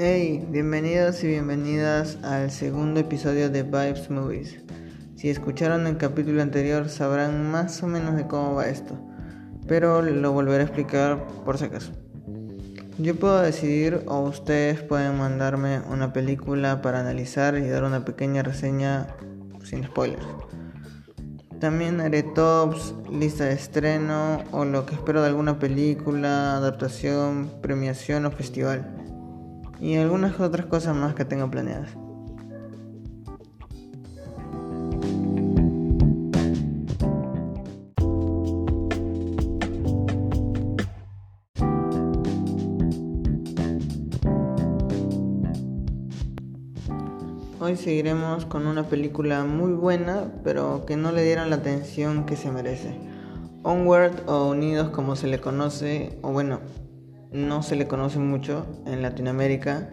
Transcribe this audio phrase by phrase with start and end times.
[0.00, 4.56] Hey, bienvenidos y bienvenidas al segundo episodio de Vibes Movies.
[5.16, 8.96] Si escucharon el capítulo anterior sabrán más o menos de cómo va esto,
[9.66, 11.90] pero lo volveré a explicar por si acaso.
[12.98, 18.44] Yo puedo decidir o ustedes pueden mandarme una película para analizar y dar una pequeña
[18.44, 19.08] reseña
[19.64, 20.24] sin spoilers.
[21.58, 28.26] También haré tops, lista de estreno o lo que espero de alguna película, adaptación, premiación
[28.26, 28.94] o festival
[29.80, 31.90] y algunas otras cosas más que tengo planeadas.
[47.60, 52.34] Hoy seguiremos con una película muy buena, pero que no le dieron la atención que
[52.34, 52.94] se merece.
[53.62, 56.60] Onward o Unidos como se le conoce, o bueno,
[57.32, 59.90] no se le conoce mucho en Latinoamérica.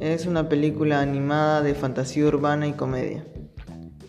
[0.00, 3.24] Es una película animada de fantasía urbana y comedia.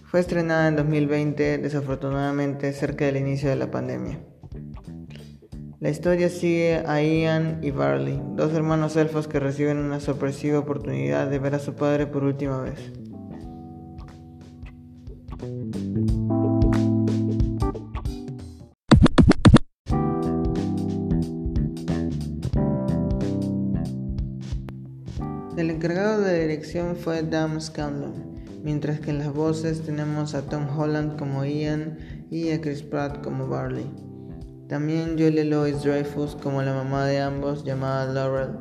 [0.06, 4.20] Fue estrenada en 2020, desafortunadamente cerca del inicio de la pandemia.
[5.80, 11.28] La historia sigue a Ian y Barley, dos hermanos elfos que reciben una sorpresiva oportunidad
[11.28, 12.92] de ver a su padre por última vez.
[25.60, 28.14] El encargado de dirección fue Dan Scanlon,
[28.64, 31.98] mientras que en las voces tenemos a Tom Holland como Ian
[32.32, 33.86] y a Chris Pratt como Barley.
[34.70, 38.52] También Julie Louis Dreyfus como la mamá de ambos llamada Laurel,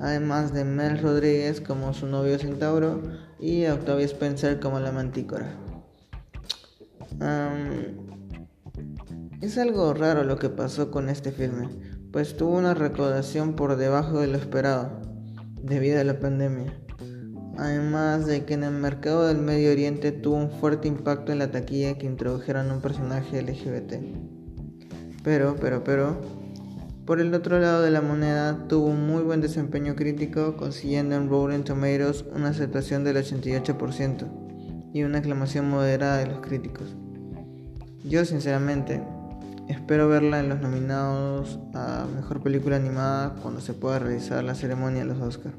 [0.00, 3.00] además de Mel Rodríguez como su novio Centauro
[3.38, 5.54] y a Octavia Spencer como la mantícora.
[9.40, 11.68] es algo raro lo que pasó con este filme,
[12.10, 15.11] pues tuvo una recaudación por debajo de lo esperado
[15.62, 16.72] debido a la pandemia.
[17.58, 21.50] Además de que en el mercado del Medio Oriente tuvo un fuerte impacto en la
[21.50, 23.94] taquilla que introdujeron un personaje LGBT.
[25.22, 26.20] Pero, pero, pero,
[27.04, 31.28] por el otro lado de la moneda tuvo un muy buen desempeño crítico, consiguiendo en
[31.28, 36.94] Rotten Tomatoes una aceptación del 88% y una aclamación moderada de los críticos.
[38.04, 39.02] Yo sinceramente
[39.68, 45.00] Espero verla en los nominados a Mejor Película Animada cuando se pueda realizar la ceremonia
[45.00, 45.54] de los Oscars.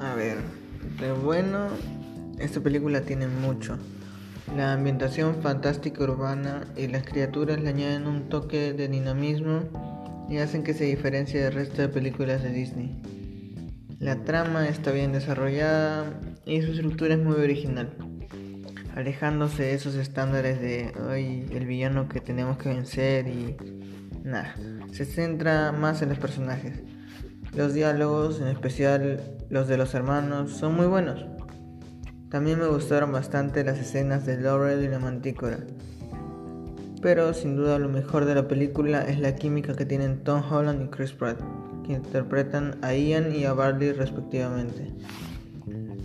[0.00, 0.38] A ver,
[1.00, 1.68] de bueno,
[2.38, 3.78] esta película tiene mucho.
[4.56, 9.93] La ambientación fantástica urbana y las criaturas le añaden un toque de dinamismo
[10.28, 13.00] y hacen que se diferencie del resto de películas de Disney.
[13.98, 17.90] La trama está bien desarrollada y su estructura es muy original,
[18.94, 23.56] alejándose de esos estándares de hoy el villano que tenemos que vencer y
[24.24, 24.54] nada,
[24.92, 26.82] se centra más en los personajes.
[27.54, 31.24] Los diálogos, en especial los de los hermanos, son muy buenos.
[32.28, 35.58] También me gustaron bastante las escenas de Laurel y la mantícora
[37.04, 40.86] pero sin duda lo mejor de la película es la química que tienen Tom Holland
[40.86, 41.38] y Chris Pratt,
[41.86, 44.90] que interpretan a Ian y a Barley respectivamente.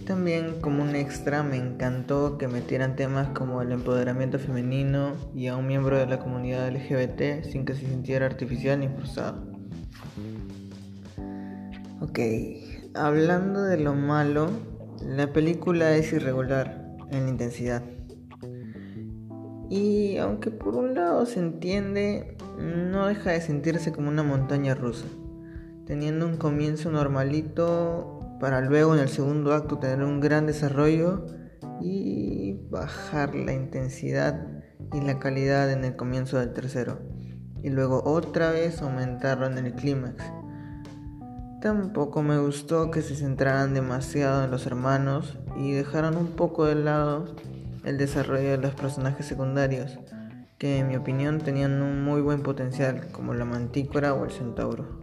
[0.06, 5.56] También como un extra me encantó que metieran temas como el empoderamiento femenino y a
[5.56, 9.42] un miembro de la comunidad LGBT sin que se sintiera artificial ni forzado.
[12.02, 12.20] Ok,
[12.94, 14.50] hablando de lo malo,
[15.02, 17.84] la película es irregular en intensidad.
[19.70, 25.06] Y aunque por un lado se entiende, no deja de sentirse como una montaña rusa,
[25.86, 31.26] teniendo un comienzo normalito para luego en el segundo acto tener un gran desarrollo
[31.82, 34.48] y bajar la intensidad
[34.94, 37.00] y la calidad en el comienzo del tercero
[37.64, 40.24] y luego otra vez aumentarlo en el clímax.
[41.62, 46.76] Tampoco me gustó que se centraran demasiado en los hermanos y dejaran un poco de
[46.76, 47.36] lado
[47.84, 49.98] el desarrollo de los personajes secundarios,
[50.58, 55.00] que en mi opinión tenían un muy buen potencial, como la mantícora o el centauro.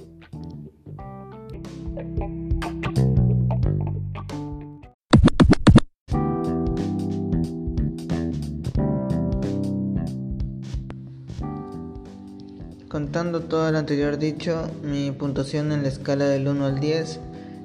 [12.88, 17.20] Contando todo lo anterior dicho, mi puntuación en la escala del 1 al 10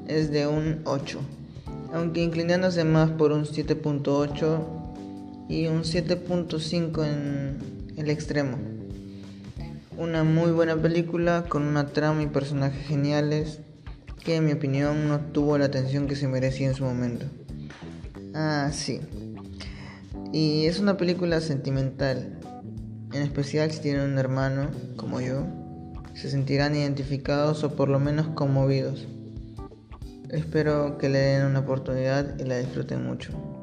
[0.07, 1.19] es de un 8,
[1.93, 4.81] aunque inclinándose más por un 7.8
[5.51, 7.57] y un 7.5 en
[7.97, 8.57] el extremo.
[9.97, 13.59] Una muy buena película con una trama y personajes geniales
[14.23, 17.25] que en mi opinión no tuvo la atención que se merecía en su momento.
[18.33, 19.01] Ah, sí.
[20.31, 22.39] Y es una película sentimental,
[23.11, 25.45] en especial si tienen un hermano, como yo,
[26.13, 29.05] se sentirán identificados o por lo menos conmovidos.
[30.29, 33.60] Espero que le den una oportunidad y la disfruten mucho.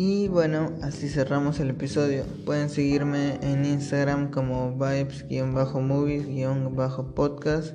[0.00, 2.22] Y bueno, así cerramos el episodio.
[2.46, 7.74] Pueden seguirme en Instagram como vibes-movies-podcast.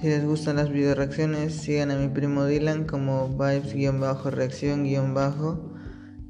[0.00, 5.58] Si les gustan las video reacciones, sigan a mi primo Dylan como vibes-reacción-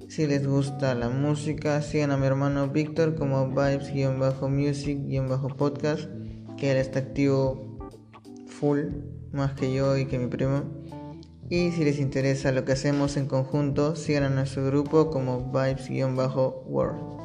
[0.08, 6.08] si les gusta la música, sigan a mi hermano Víctor como vibes-music-podcast,
[6.56, 7.76] que él está activo
[8.46, 8.84] full,
[9.32, 10.77] más que yo y que mi primo.
[11.50, 17.18] Y si les interesa lo que hacemos en conjunto, sigan a nuestro grupo como vibes-world.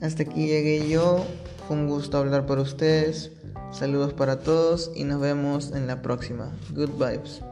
[0.00, 1.24] Hasta aquí llegué yo,
[1.66, 3.32] fue un gusto hablar por ustedes.
[3.72, 6.52] Saludos para todos y nos vemos en la próxima.
[6.72, 7.42] Good vibes.